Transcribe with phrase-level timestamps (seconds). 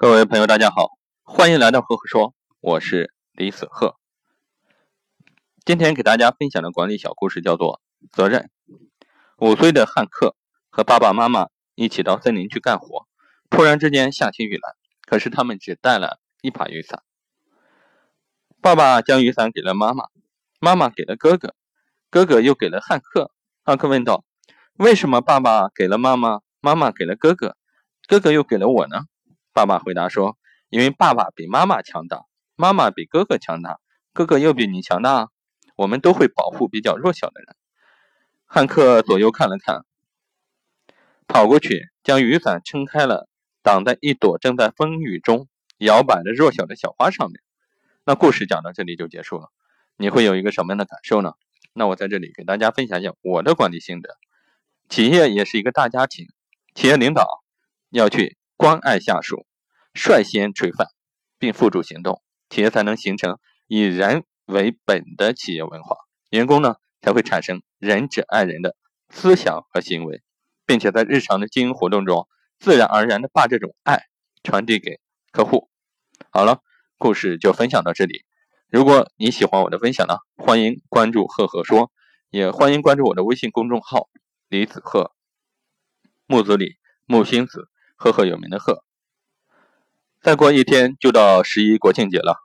[0.00, 3.96] 各位朋友，大家好，欢迎来到赫赫说，我是李子赫。
[5.62, 8.48] 今天给大家分享的管理小故事叫做《责任》。
[9.46, 10.34] 五岁的汉克
[10.70, 13.06] 和爸爸妈妈一起到森林去干活，
[13.50, 17.02] 突然之间下起雨来，可是他们只带了一把雨伞。
[18.62, 20.06] 爸爸将雨伞给了妈妈，
[20.60, 21.54] 妈妈给了哥哥，
[22.08, 23.32] 哥哥又给了汉克。
[23.62, 24.24] 汉克问道
[24.80, 27.58] ：“为什么爸爸给了妈妈，妈妈给了哥哥，
[28.08, 29.02] 哥哥又给了我呢？”
[29.52, 30.38] 爸爸回答说
[30.70, 32.24] ：“因为爸爸比妈妈强大，
[32.56, 33.80] 妈妈比哥哥强大，
[34.12, 35.30] 哥哥又比你强大。
[35.76, 37.56] 我们都会保护比较弱小的人。”
[38.46, 39.84] 汉克左右看了看，
[41.26, 43.28] 跑过去将雨伞撑开了，
[43.62, 47.40] 挡在一朵正在风雨中摇摆的弱小的小花上面。
[48.04, 49.50] 那故事讲到这里就结束了。
[49.96, 51.32] 你会有一个什么样的感受呢？
[51.72, 54.16] 那我在这里给大家分享一下我的管理心得。
[54.88, 56.26] 企业也是一个大家庭，
[56.74, 57.24] 企业领导
[57.90, 58.36] 要去。
[58.60, 59.46] 关爱下属，
[59.94, 60.88] 率先垂范，
[61.38, 65.96] 并付诸行动，企业才能形成以人为本的企业文化，
[66.28, 68.76] 员工呢才会产生仁者爱人的
[69.08, 70.22] 思想和行为，
[70.66, 74.02] 并且在日常的经营活动中，自然而然的把这种爱
[74.42, 75.00] 传递给
[75.32, 75.70] 客户。
[76.28, 76.60] 好了，
[76.98, 78.26] 故事就分享到这里。
[78.68, 81.90] 如果你喜欢我的分享呢，欢迎关注赫赫说，
[82.28, 84.10] 也欢迎关注我的微信公众号
[84.50, 85.12] 李子赫，
[86.26, 87.69] 木子李，木星子。
[88.02, 88.82] 赫赫有名的赫，
[90.22, 92.38] 再过一天就到十一国庆节了，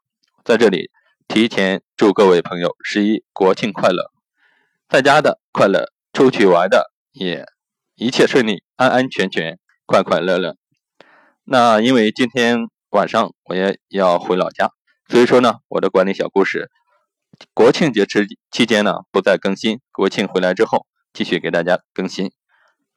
[0.43, 0.91] 在这里
[1.29, 4.11] 提前祝各位朋友十一国庆快乐，
[4.89, 7.45] 在家的快乐，出去玩的也
[7.95, 10.57] 一切顺利，安安全全，快快乐乐。
[11.45, 14.71] 那因为今天晚上我也要回老家，
[15.07, 16.69] 所以说呢，我的管理小故事，
[17.53, 22.33] 国庆节之期间呢不再更新，国庆回来之后继续给大家更新，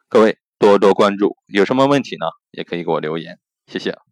[0.08, 0.38] 各位。
[0.58, 2.26] 多多关注，有什么问题呢？
[2.50, 4.07] 也可以给我留言，谢谢。